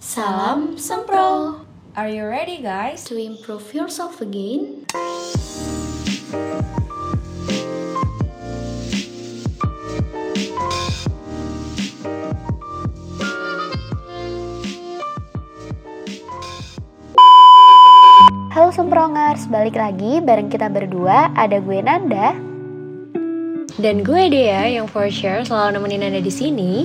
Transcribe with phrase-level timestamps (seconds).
[0.00, 1.60] Salam Sempro
[1.92, 3.04] Are you ready guys?
[3.12, 4.88] To improve yourself again
[18.56, 22.32] Halo Semprongers, balik lagi bareng kita berdua Ada gue Nanda
[23.76, 26.84] Dan gue Dea yang for sure selalu nemenin Nanda di sini.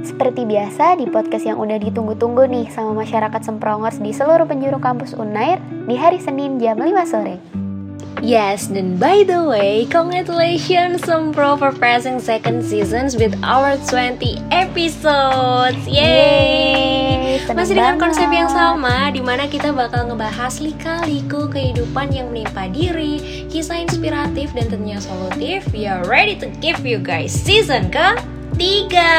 [0.00, 5.12] Seperti biasa di podcast yang udah ditunggu-tunggu nih sama masyarakat Semprongers di seluruh penjuru kampus
[5.12, 7.36] Unair di hari Senin jam 5 sore.
[8.20, 15.80] Yes, dan by the way, congratulations Sempro for passing second seasons with our 20 episodes.
[15.88, 17.40] Yeay!
[17.40, 18.40] Yeay, Masih dengan seneng konsep banget.
[18.44, 24.68] yang sama, di mana kita bakal ngebahas lika-liku kehidupan yang menimpa diri, kisah inspiratif dan
[24.68, 25.64] tentunya solutif.
[25.72, 28.20] We are ready to give you guys season ke
[28.60, 29.12] tiga.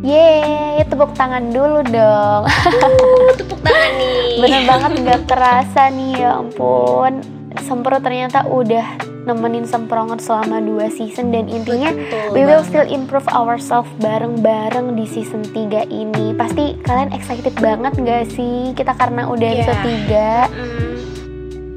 [0.00, 2.48] Yeay, tepuk tangan dulu dong.
[2.48, 4.40] Uh, tepuk tangan nih.
[4.40, 7.20] Bener banget nggak kerasa nih ya ampun.
[7.60, 12.72] Sempro ternyata udah nemenin Semprongers selama 2 season dan intinya Betul we will banget.
[12.72, 16.32] still improve ourselves bareng-bareng di season 3 ini.
[16.32, 18.72] Pasti kalian excited banget gak sih?
[18.72, 19.60] Kita karena udah Iya.
[19.60, 20.48] episode 3.
[20.48, 20.96] Hmm,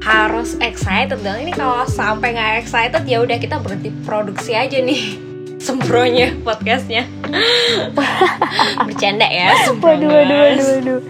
[0.00, 5.16] harus excited dong ini kalau sampai nggak excited ya udah kita berhenti produksi aja nih
[5.64, 7.08] sembronya podcastnya
[8.86, 11.00] bercanda ya Waduh, waduh, waduh, semprongers waduh.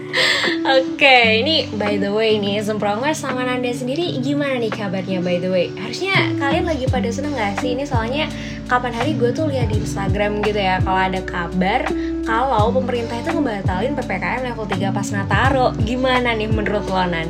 [0.79, 5.51] oke ini by the way nih semprongers sama Nanda sendiri gimana nih kabarnya by the
[5.51, 8.31] way harusnya kalian lagi pada seneng gak sih ini soalnya
[8.71, 11.83] kapan hari gue tuh lihat di Instagram gitu ya kalau ada kabar
[12.23, 17.29] kalau pemerintah itu ngebatalin PPKM level 3 pas Nataro gimana nih menurut lo Nan?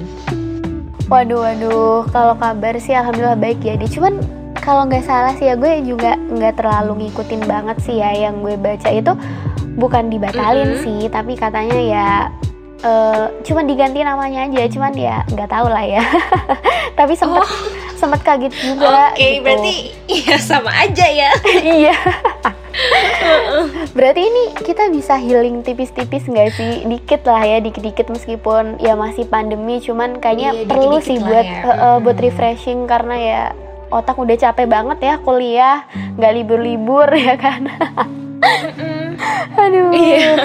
[1.05, 2.07] Waduh, waduh.
[2.09, 3.77] Kalau kabar sih alhamdulillah baik ya.
[3.77, 4.17] Di cuman
[4.65, 8.57] kalau nggak salah sih ya gue juga nggak terlalu ngikutin banget sih ya yang gue
[8.57, 9.13] baca itu
[9.75, 10.81] bukan dibatalin Mhm.
[10.81, 12.09] sih, tapi katanya ya
[12.81, 16.01] eh cuman diganti namanya aja, cuman ya nggak tahu lah ya.
[16.97, 17.43] tapi sempet
[17.95, 19.09] sempet kaget juga.
[19.11, 19.41] Oke, gitu.
[19.41, 19.75] berarti
[20.07, 21.29] ya sama aja ya.
[21.77, 21.95] iya.
[23.91, 26.83] Berarti ini kita bisa healing tipis-tipis nggak sih?
[26.85, 31.61] Dikit lah ya, dikit-dikit meskipun ya masih pandemi, cuman kayaknya Iya, perlu sih buat ya.
[31.63, 33.41] eh, buat refreshing karena ya
[33.93, 35.85] otak udah capek banget ya kuliah,
[36.15, 37.69] nggak libur-libur ya kan?
[39.55, 39.91] Aduh.
[39.95, 40.35] Iya.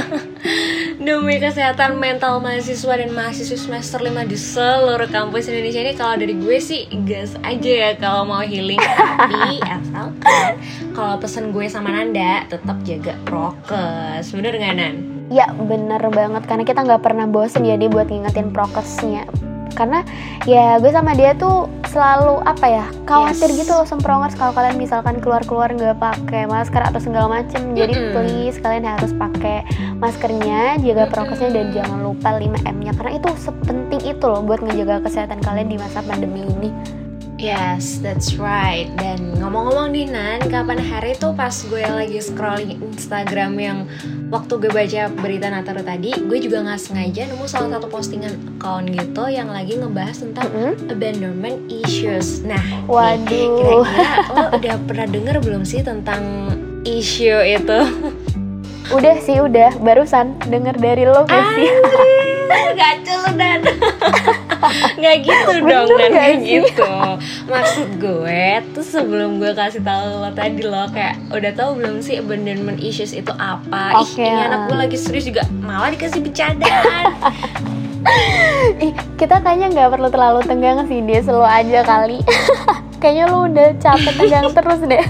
[1.01, 6.37] Demi kesehatan mental mahasiswa dan mahasiswa semester 5 di seluruh kampus Indonesia ini kalau dari
[6.37, 10.61] gue sih gas aja ya kalau mau healing tapi asalkan
[10.93, 14.95] kalau pesen gue sama Nanda tetap jaga prokes bener nggak Nan?
[15.33, 19.25] Ya bener banget karena kita nggak pernah bosen ya dia buat ngingetin prokesnya
[19.73, 20.05] karena
[20.45, 23.67] ya gue sama dia tuh selalu apa ya khawatir Yes.
[23.67, 28.13] gitu loh semprongers kalau kalian misalkan keluar-keluar nggak pakai masker atau segala macem jadi Mm-mm.
[28.15, 29.67] please kalian harus pakai
[29.99, 35.03] maskernya jaga prokesnya dan jangan lupa 5M nya karena itu sepenting itu loh buat ngejaga
[35.03, 36.71] kesehatan kalian di masa pandemi ini
[37.41, 38.85] Yes, that's right.
[39.01, 43.79] Dan ngomong-ngomong nih Nan, kapan hari tuh pas gue lagi scrolling Instagram yang
[44.29, 48.93] waktu gue baca berita Nataro tadi, gue juga nggak sengaja nemu salah satu postingan account
[48.93, 50.93] gitu yang lagi ngebahas tentang Mm-mm.
[50.93, 52.45] abandonment issues.
[52.45, 53.89] Nah, nih, Waduh.
[53.89, 56.53] kira-kira lo udah pernah denger belum sih tentang
[56.85, 57.81] issue itu?
[59.01, 63.61] udah sih udah barusan denger dari lo gak sih Anjir, Gacu lu Dan
[64.97, 66.47] Gak gitu dong Bener Dan gak Gak sih?
[66.61, 66.93] gitu
[67.47, 72.19] Maksud gue Tuh sebelum gue kasih tahu lo tadi lo Kayak udah tahu belum sih
[72.19, 77.05] Abandonment issues itu apa Oke, Ih ini anak gue lagi serius juga Malah dikasih bercandaan
[78.81, 82.19] Ih, kita kayaknya nggak perlu terlalu tegang sih dia selalu aja kali.
[83.01, 85.05] kayaknya lu udah capek tegang terus deh.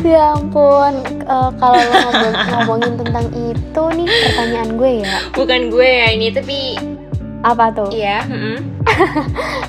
[0.00, 6.06] ya ampun, Eh, kalau ngomong- ngomongin tentang itu nih pertanyaan gue ya, Bukan gue ya
[6.10, 6.58] ini Tapi
[7.40, 7.90] apa tuh?
[7.92, 8.58] Iya mm-mm.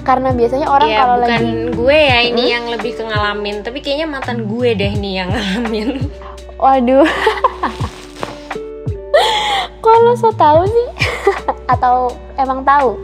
[0.04, 3.80] Karena biasanya orang Iya, kalau bukan lagi gue ya ini yang lebih ke ngalamin Tapi
[3.80, 5.90] kayaknya mantan gue deh nih yang ngalamin
[6.62, 7.08] waduh.
[10.02, 10.88] Lo so tahu sih?
[11.70, 12.97] Atau emang tahu?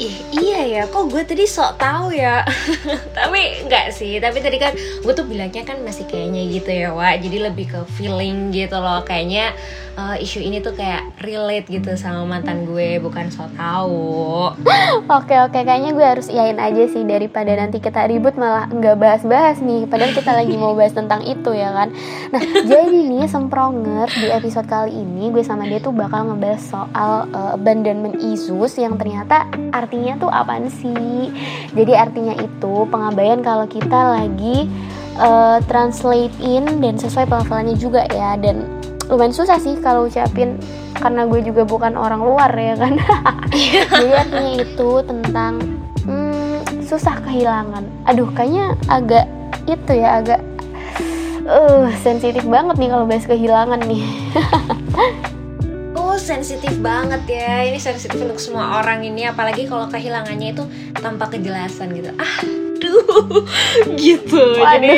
[0.00, 2.44] Ih, iya ya, kok gue tadi sok tahu ya.
[3.16, 7.22] tapi enggak sih, tapi tadi kan gue tuh bilangnya kan masih kayaknya gitu ya, Wak.
[7.22, 9.04] Jadi lebih ke feeling gitu loh.
[9.06, 9.56] Kayaknya
[9.96, 14.52] eh, isu ini tuh kayak relate gitu sama mantan gue, bukan sok tahu.
[15.16, 19.62] Oke oke, kayaknya gue harus iyain aja sih daripada nanti kita ribut malah nggak bahas-bahas
[19.62, 19.86] nih.
[19.86, 21.88] Padahal kita lagi mau bahas tentang itu ya kan.
[22.34, 27.28] Nah jadi nih sempronger di episode kali ini gue sama dia tuh bakal ngebahas soal
[27.32, 31.30] uh, abandonment issues yang ternyata artinya tuh apaan sih?
[31.72, 34.70] Jadi artinya itu pengabaian kalau kita lagi
[35.18, 38.36] uh, translate in dan sesuai pelafalannya juga ya.
[38.40, 38.66] Dan
[39.06, 40.58] lumayan susah sih kalau ucapin
[40.96, 42.94] karena gue juga bukan orang luar ya kan.
[43.92, 45.52] Jadi artinya itu tentang
[46.06, 47.84] hmm, susah kehilangan.
[48.08, 49.26] Aduh kayaknya agak
[49.66, 50.40] itu ya agak
[51.46, 54.02] uh sensitif banget nih kalau bahas kehilangan nih
[56.16, 57.62] Sensitif banget ya.
[57.70, 60.64] Ini sensitif untuk semua orang ini Apalagi kalau kehilangannya itu
[60.98, 62.10] tanpa kejelasan gitu.
[62.18, 63.44] Ah Aduh
[63.96, 64.44] Gitu.
[64.60, 64.76] Waduh.
[64.76, 64.92] Jadi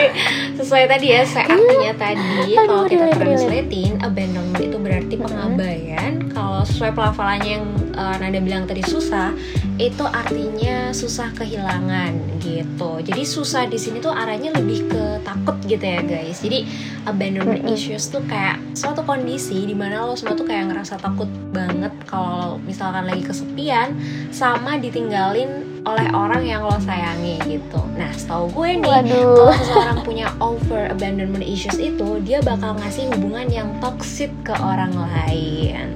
[0.59, 6.13] sesuai tadi ya Saya artinya tadi Kalau kita translatein Abandonment itu berarti pengabaian.
[6.35, 9.31] Kalau sesuai pelafalannya yang eh, Nanda bilang tadi susah
[9.79, 13.03] Itu artinya susah kehilangan gitu.
[13.05, 16.41] Jadi susah di sini tuh arahnya lebih ke takut gitu ya guys.
[16.41, 16.65] Jadi
[17.05, 21.93] abandonment issues tuh kayak suatu kondisi di mana lo semua tuh kayak ngerasa takut banget
[22.09, 23.95] kalau misalkan lagi kesepian
[24.33, 27.81] sama ditinggalin oleh orang yang lo sayangi gitu.
[27.95, 33.11] Nah, setahu gue nih, waduh kalau seseorang punya over abandonment issues itu, dia bakal ngasih
[33.15, 35.95] hubungan yang toxic ke orang lain.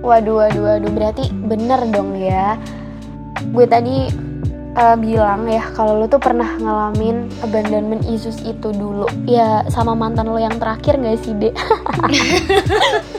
[0.00, 2.56] Waduh, waduh, waduh, berarti bener dong ya.
[3.52, 4.08] Gue tadi
[4.78, 9.10] eh, bilang ya kalau lu tuh pernah ngalamin abandonment issues itu dulu.
[9.26, 11.54] Ya sama mantan lo yang terakhir gak sih, Dek?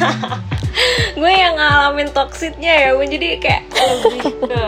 [1.18, 4.64] gue yang ngalamin toxicnya ya, gue jadi kayak lebih ke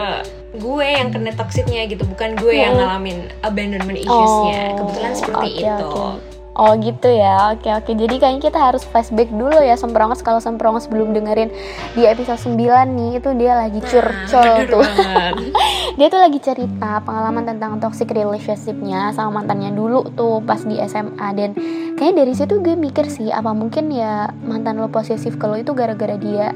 [0.53, 2.79] gue yang kena toxicnya gitu, bukan gue yang Mm.
[2.79, 4.77] ngalamin abandonment issuesnya.
[4.77, 5.89] Oh, Kebetulan seperti oke, itu.
[5.89, 6.32] oke.
[6.53, 7.93] Oh gitu ya, oke oke.
[7.97, 10.21] Jadi kayaknya kita harus flashback dulu ya Semprongos.
[10.21, 11.49] Kalau Semprongos belum dengerin
[11.97, 12.61] di episode 9
[12.93, 14.85] nih itu dia lagi curcol Nah, tuh.
[15.99, 21.29] dia tuh lagi cerita pengalaman tentang toxic relationshipnya sama mantannya dulu tuh pas di SMA
[21.33, 21.57] dan
[21.97, 25.73] kayaknya dari situ gue mikir sih apa mungkin ya mantan lo posesif ke lo itu
[25.73, 26.53] gara-gara dia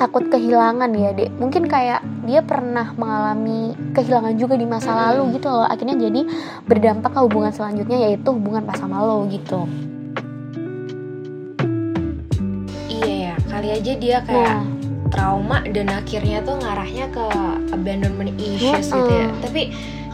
[0.00, 1.36] takut kehilangan ya dek?
[1.36, 6.20] Mungkin kayak dia pernah mengalami kehilangan juga di masa lalu gitu loh akhirnya jadi
[6.64, 9.68] berdampak ke hubungan selanjutnya yaitu hubungan pas sama lo gitu
[12.88, 14.74] Iya ya, kali aja dia kayak nah
[15.14, 17.24] trauma dan akhirnya tuh ngarahnya ke
[17.70, 19.30] abandonment issues gitu ya.
[19.30, 19.42] Mm-mm.
[19.46, 19.62] Tapi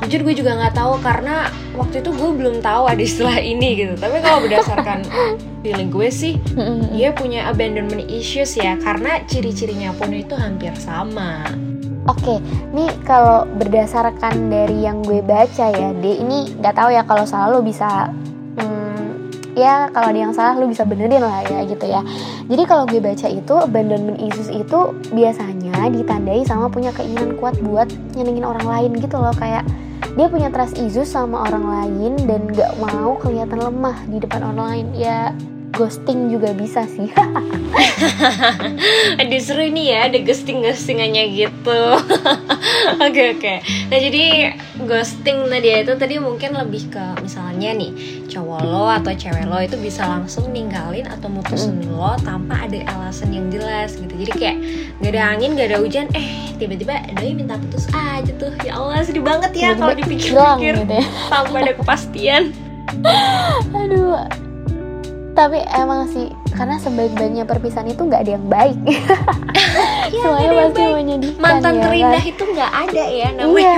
[0.05, 3.95] jujur gue juga nggak tahu karena waktu itu gue belum tahu ada istilah ini gitu.
[3.97, 5.09] Tapi kalau berdasarkan
[5.65, 6.37] feeling gue sih,
[6.93, 11.49] dia punya abandonment issues ya karena ciri-cirinya pun itu hampir sama.
[12.11, 12.43] Oke,
[12.75, 17.55] nih kalau berdasarkan dari yang gue baca ya, D ini nggak tahu ya kalau salah
[17.55, 18.11] lo bisa,
[18.59, 22.03] hmm, ya kalau ada yang salah lo bisa benerin lah ya gitu ya.
[22.51, 27.87] Jadi kalau gue baca itu abandonment issues itu biasanya ditandai sama punya keinginan kuat buat
[28.19, 29.63] nyenengin orang lain gitu loh kayak
[30.19, 34.59] dia punya trust issues sama orang lain dan nggak mau kelihatan lemah di depan orang
[34.67, 35.31] lain ya
[35.81, 37.09] ghosting juga bisa sih
[39.21, 41.81] Ada seru nih ya, ada ghosting-ghostingannya gitu.
[43.07, 43.55] Oke oke.
[43.89, 44.25] Nah jadi
[44.85, 47.93] ghosting tadi ya, itu tadi mungkin lebih ke misalnya nih
[48.29, 53.33] cowok lo atau cewek lo itu bisa langsung ninggalin atau mutusin lo tanpa ada alasan
[53.33, 54.13] yang jelas gitu.
[54.13, 54.57] Jadi kayak
[55.01, 58.53] gak ada angin, gak ada hujan, eh tiba-tiba doi minta putus aja tuh.
[58.67, 62.43] Ya Allah sedih banget ya kalau dipikir-pikir gitu ya tanpa ada kepastian.
[63.81, 64.50] Aduh.
[65.41, 68.77] Tapi emang sih karena sebaik-baiknya perpisahan itu nggak ada yang baik.
[70.11, 70.95] Iya, Semuanya pasti baik.
[70.97, 72.27] menyedihkan Mantan ya terindah kan?
[72.27, 73.77] itu nggak ada ya namanya Iya.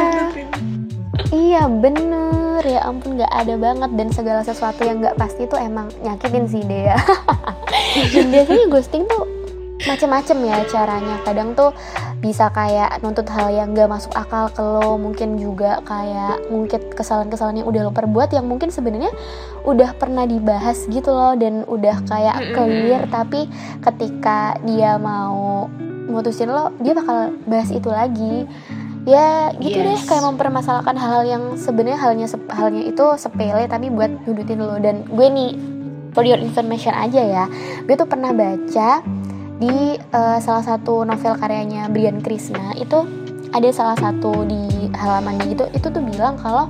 [1.31, 5.93] Iya bener ya ampun nggak ada banget dan segala sesuatu yang nggak pasti tuh emang
[6.01, 6.97] nyakitin sih ya.
[8.17, 9.29] dan biasanya ghosting tuh
[9.87, 11.17] macem-macem ya caranya.
[11.27, 11.71] Kadang tuh
[12.23, 17.63] bisa kayak nuntut hal yang nggak masuk akal ke lo, mungkin juga kayak ngungkit kesalahan-kesalahan
[17.63, 19.11] yang udah lo perbuat yang mungkin sebenarnya
[19.67, 23.03] udah pernah dibahas gitu loh dan udah kayak clear.
[23.11, 23.51] Tapi
[23.83, 25.67] ketika dia mau
[26.07, 28.47] mutusin lo dia bakal bahas itu lagi.
[29.03, 29.99] Ya gitu deh.
[29.99, 30.07] Yes.
[30.07, 34.79] kayak mempermasalahkan hal-hal yang sebenarnya halnya halnya itu sepele tapi buat nyudutin lo.
[34.79, 35.51] Dan gue nih
[36.13, 37.45] for your information aja ya
[37.89, 39.01] gue tuh pernah baca
[39.63, 43.07] di eh, salah satu novel karyanya Brian Krishna itu
[43.55, 46.67] ada salah satu di halamannya gitu itu tuh bilang kalau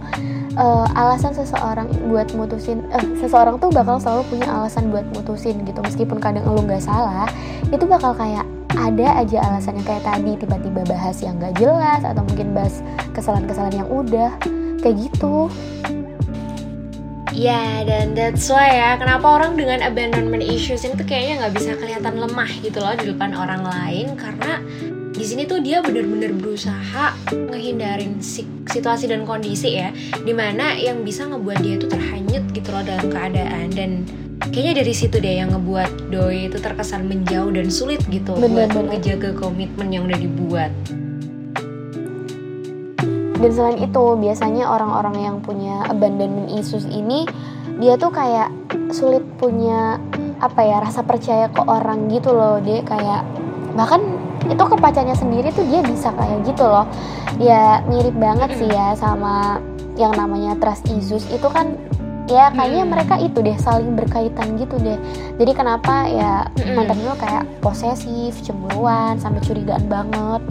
[0.52, 5.80] eh, alasan seseorang buat mutusin eh, seseorang tuh bakal selalu punya alasan buat mutusin gitu.
[5.80, 7.24] Meskipun kadang lu nggak salah
[7.72, 8.44] itu bakal kayak
[8.76, 12.80] ada aja alasannya kayak tadi tiba-tiba bahas yang gak jelas atau mungkin bahas
[13.12, 14.32] kesalahan-kesalahan yang udah
[14.80, 15.52] kayak gitu
[17.32, 21.70] Ya, dan that's why ya, kenapa orang dengan abandonment issues ini tuh kayaknya nggak bisa
[21.80, 24.60] kelihatan lemah gitu loh di depan orang lain karena
[25.12, 29.88] di sini tuh dia bener-bener berusaha ngehindarin si- situasi dan kondisi ya,
[30.20, 33.90] di mana yang bisa ngebuat dia tuh terhanyut gitu loh dalam keadaan dan
[34.52, 38.70] kayaknya dari situ deh yang ngebuat Doi itu terkesan menjauh dan sulit gitu Bener, buat
[38.76, 39.00] bener.
[39.00, 40.72] ngejaga komitmen yang udah dibuat.
[43.42, 47.26] Dan selain itu biasanya orang-orang yang punya abandonment issues ini
[47.82, 48.54] dia tuh kayak
[48.94, 49.98] sulit punya
[50.38, 52.62] apa ya rasa percaya ke orang gitu loh.
[52.62, 53.26] Dia kayak
[53.74, 53.98] bahkan
[54.46, 56.86] itu ke pacarnya sendiri tuh dia bisa kayak gitu loh.
[57.42, 59.58] Ya mirip banget sih ya sama
[59.98, 61.26] yang namanya trust issues.
[61.26, 61.74] Itu kan
[62.30, 62.92] ya kayaknya Hmm.
[62.94, 64.98] mereka itu deh saling berkaitan gitu deh.
[65.42, 66.78] Jadi kenapa ya Mm-mm.
[66.78, 70.42] mantan gue kayak posesif cemburuan sampai curigaan banget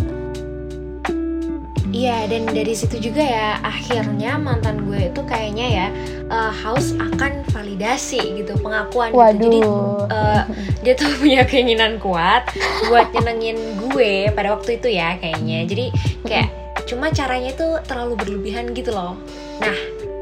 [2.01, 5.87] Iya dan dari situ juga ya akhirnya mantan gue itu kayaknya ya
[6.33, 9.21] eh, haus akan validasi gitu pengakuan gitu.
[9.21, 10.43] Jadi waduh eh,
[10.81, 12.49] dia tuh punya keinginan kuat
[12.89, 15.69] buat nyenengin gue pada waktu itu ya kayaknya.
[15.69, 15.85] Jadi
[16.25, 16.49] kayak
[16.89, 19.13] cuma caranya itu terlalu berlebihan gitu loh.
[19.61, 19.77] Nah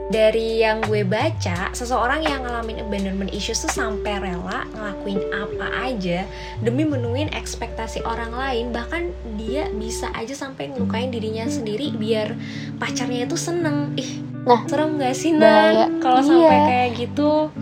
[0.10, 6.26] dari yang gue baca, seseorang yang ngalamin abandonment issues tuh sampai rela ngelakuin apa aja
[6.66, 12.34] demi menuhin ekspektasi orang lain, bahkan dia bisa aja sampai ngelukain dirinya sendiri biar
[12.82, 13.94] pacarnya itu seneng.
[13.96, 15.36] Ih, Nah, serem gak sih.
[15.36, 16.66] Nan kalau sampai Iya.
[16.66, 17.54] kayak gitu?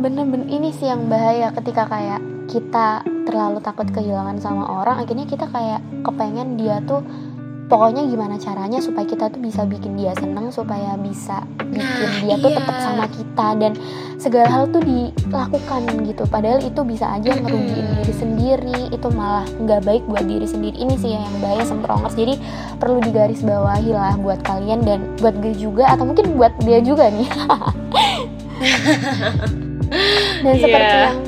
[0.00, 2.18] Bener-bener ini sih yang bahaya ketika kayak
[2.50, 7.04] kita terlalu takut kehilangan sama orang akhirnya kita kayak kepengen dia tuh
[7.70, 12.36] pokoknya gimana caranya supaya kita tuh bisa bikin dia seneng supaya bisa bikin Nah, dia
[12.42, 12.58] tuh iya.
[12.58, 13.72] tetap sama kita dan
[14.18, 16.26] segala hal tuh dilakukan gitu.
[16.26, 20.76] Padahal itu bisa aja ngerugiin diri sendiri itu malah nggak baik buat diri sendiri.
[20.82, 22.34] Ini sih yang bahaya semprongers jadi
[22.82, 27.06] perlu digaris bawahi lah buat kalian dan buat gue juga atau mungkin buat dia juga
[27.08, 27.30] nih.
[30.40, 30.62] Dan Iya.
[30.62, 31.18] seperti yang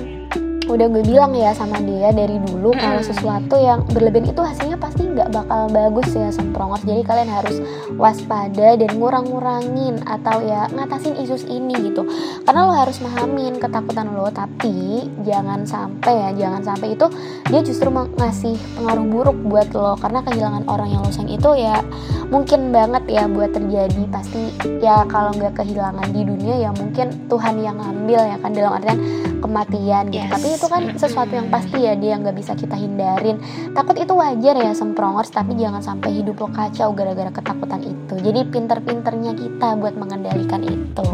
[0.70, 5.10] udah gue bilang ya sama dia dari dulu kalau sesuatu yang berlebihan itu hasilnya pasti
[5.10, 7.58] nggak bakal bagus ya semprongers jadi kalian harus
[7.98, 12.06] waspada dan ngurang-ngurangin atau ya ngatasin isus ini gitu.
[12.46, 17.06] Karena lo harus mahamin ketakutan lo tapi jangan sampai ya jangan sampai itu
[17.50, 19.98] dia justru ngasih pengaruh buruk buat lo.
[19.98, 21.82] Karena kehilangan orang yang lo sayang itu ya
[22.30, 24.02] mungkin banget ya buat terjadi.
[24.10, 28.72] Pasti ya kalau nggak kehilangan di dunia ya mungkin Tuhan yang ngambil ya kan dalam
[28.78, 28.98] artian
[29.42, 30.22] kematian gitu.
[30.22, 30.30] Yes.
[30.30, 33.42] tapi itu kan sesuatu yang pasti ya dia nggak bisa kita hindarin.
[33.74, 38.14] Takut itu wajar ya semprongers tapi jangan sampai hidup lo kacau gara-gara ketakutan itu.
[38.22, 41.10] Jadi pinter-pinternya kita buat mengendalikan itu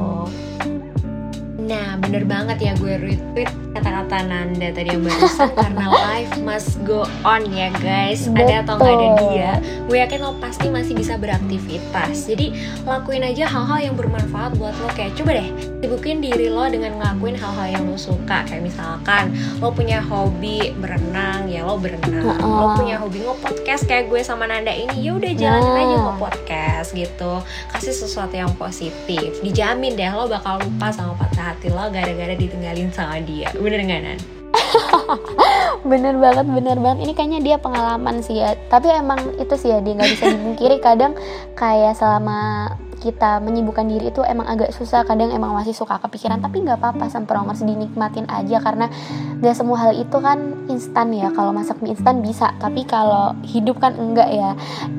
[1.69, 7.05] Nah, bener banget ya gue retweet kata-kata Nanda tadi yang barusan karena life must go
[7.29, 8.25] on ya guys.
[8.25, 9.51] Ada atau nggak ada dia,
[9.85, 12.25] gue yakin lo pasti masih bisa beraktivitas.
[12.25, 12.57] Jadi
[12.89, 15.49] lakuin aja hal-hal yang bermanfaat buat lo kayak coba deh
[15.79, 19.31] sibukin diri lo dengan ngelakuin hal-hal yang lo suka kayak misalkan
[19.63, 22.45] lo punya hobi berenang ya lo berenang, Heeh.
[22.45, 25.81] lo punya hobi nge-podcast kayak gue sama Nanda ini ya udah jalanin Nah.
[25.81, 27.33] aja nge-podcast gitu.
[27.73, 29.41] Kasih sesuatu yang positif.
[29.41, 33.49] Dijamin deh lo bakal lupa sama patah hati lo gara-gara ditinggalin sama dia.
[33.57, 34.19] Bener gak Nan?
[35.91, 39.79] bener banget bener banget ini kayaknya dia pengalaman sih ya tapi emang itu sih ya
[39.81, 41.13] dia nggak bisa dipungkiri kadang
[41.55, 46.67] kayak selama kita menyibukkan diri itu emang agak susah kadang emang masih suka kepikiran tapi
[46.67, 48.91] nggak apa-apa semprongers dinikmatin aja karena
[49.39, 51.33] gak semua hal itu kan instan ya.
[51.33, 54.53] Kalau masak mie instan bisa tapi kalau hidup kan enggak ya.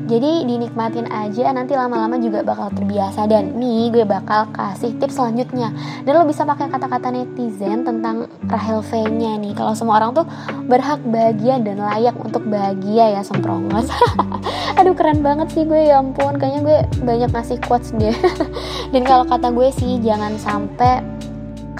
[0.09, 3.29] Jadi dinikmatin aja nanti lama-lama juga bakal terbiasa.
[3.29, 5.71] Dan nih gue bakal kasih tips selanjutnya.
[6.03, 9.53] Dan lo bisa pakai kata-kata netizen tentang Rahel V nya nih.
[9.53, 10.25] Kalau semua orang tuh
[10.67, 13.87] berhak bahagia dan layak untuk bahagia ya semprongos.
[14.81, 16.35] Aduh keren banget sih gue ya ampun.
[16.41, 18.13] Kayaknya gue banyak ngasih quotes deh.
[18.93, 21.19] Dan kalau kata gue sih jangan sampai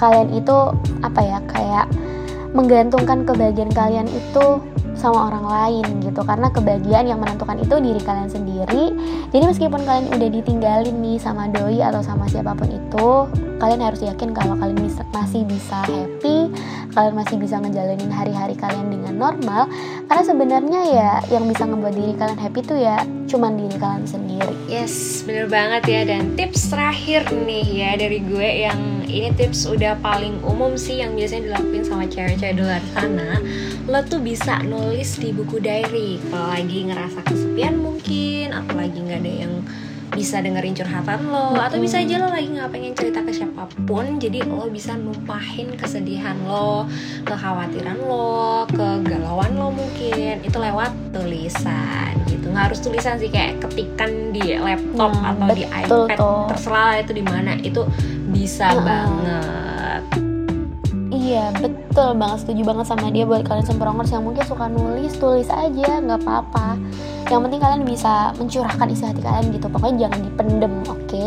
[0.00, 0.56] kalian itu
[1.04, 1.86] apa ya kayak
[2.50, 4.62] menggantungkan kebahagiaan kalian itu
[5.00, 6.20] sama orang lain gitu.
[6.20, 8.92] Karena kebahagiaan yang menentukan itu diri kalian sendiri.
[9.32, 13.08] Jadi meskipun kalian udah ditinggalin nih sama doi atau sama siapa pun itu
[13.60, 16.48] kalian harus yakin kalau kalian masih bisa happy
[16.90, 19.70] kalian masih bisa ngejalanin hari-hari kalian dengan normal.
[20.10, 22.98] Karena sebenarnya ya yang bisa ngebuat diri kalian happy tuh ya
[23.30, 24.54] cuman diri kalian sendiri.
[24.66, 26.00] Yes, bener banget ya.
[26.04, 31.18] Dan tips terakhir nih ya dari gue yang ini tips udah paling umum sih yang
[31.18, 33.42] biasanya dilakuin sama cewek-cewek di luar sana.
[33.90, 39.20] Lo tuh bisa nulis di buku diary kalau lagi ngerasa kesepian mungkin, atau lagi nggak
[39.26, 39.54] ada yang
[40.10, 44.18] bisa dengerin curhatan lo atau bisa aja lo lagi nggak pengen cerita ke siapa pun
[44.18, 46.84] jadi lo bisa numpahin kesedihan lo
[47.22, 54.10] kekhawatiran lo kegalauan lo mungkin itu lewat tulisan gitu nggak harus tulisan sih kayak ketikan
[54.30, 56.44] di laptop Nah, atau di iPad tuh.
[56.48, 57.82] terserah itu di mana itu
[58.28, 58.82] bisa Heeh.
[58.82, 60.02] banget
[61.10, 65.50] Iya betul banget setuju banget sama dia buat kalian semprongers yang mungkin suka nulis tulis
[65.50, 66.78] aja nggak apa-apa.
[67.30, 71.26] Yang penting kalian bisa mencurahkan isi hati kalian gitu pokoknya jangan dipendem oke?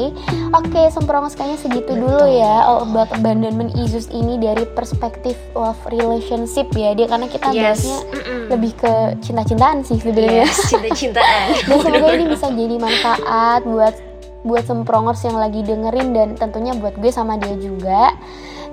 [0.55, 6.72] Oke semprongers kayaknya segitu dulu ya all about abandonment issues ini dari perspektif of relationship
[6.75, 7.60] ya dia karena kita yes.
[7.60, 8.41] bahasnya Mm-mm.
[8.51, 8.93] lebih ke
[9.24, 10.48] cinta-cintaan sih sebenarnya.
[10.48, 11.48] Yes cinta-cintaan.
[11.70, 13.96] Dan semoga ini bisa jadi manfaat buat
[14.43, 18.12] buat semprongers yang lagi dengerin dan tentunya buat gue sama dia juga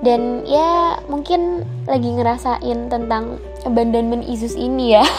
[0.01, 5.05] dan ya mungkin lagi ngerasain tentang abandonment issues ini ya.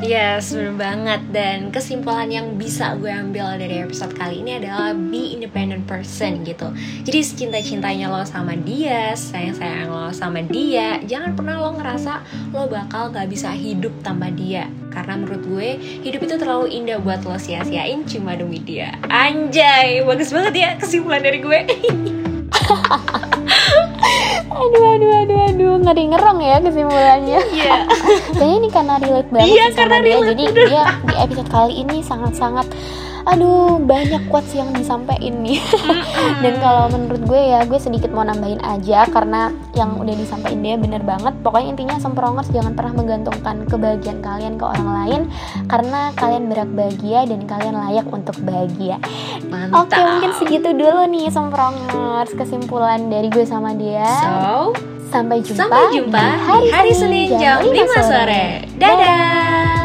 [0.00, 1.20] Yes, bener banget.
[1.32, 6.72] Dan kesimpulan yang bisa gue ambil dari episode kali ini adalah Be independent person gitu.
[7.04, 13.12] Jadi cinta-cintanya lo sama dia Sayang-sayang lo sama dia Jangan pernah lo ngerasa lo bakal
[13.12, 14.68] gak bisa hidup tanpa dia.
[14.88, 15.68] Karena menurut gue
[16.00, 18.96] hidup itu terlalu indah buat lo sia-siain cuma demi dia.
[19.08, 21.60] Anjay, bagus banget ya kesimpulan dari gue
[24.54, 25.72] aduh aduh aduh aduh.
[25.76, 27.40] Ngeri ngerong ya kesimpulannya.
[27.50, 27.76] Iya.
[28.38, 30.06] Kayaknya ini karena relate banget Iya, karena dia.
[30.06, 32.66] relate, jadi dia di episode kali ini sangat-sangat
[33.24, 35.60] aduh banyak quotes yang disampaikan nih.
[36.44, 40.76] Dan kalau menurut gue ya gue sedikit mau nambahin aja karena yang udah disampaikan dia
[40.76, 41.32] bener banget.
[41.40, 45.20] Pokoknya intinya semprongers jangan pernah menggantungkan kebahagiaan kalian ke orang lain
[45.66, 48.96] karena kalian berhak bahagia dan kalian layak untuk bahagia.
[49.48, 49.88] Mantap.
[49.88, 54.06] Oke mungkin segitu dulu nih semprongers kesimpulan dari gue sama dia.
[54.20, 54.76] So,
[55.14, 56.24] sampai jumpa sampai jumpa
[56.58, 58.66] di di hari Senin jam 5 sore.
[58.74, 59.83] Dadah.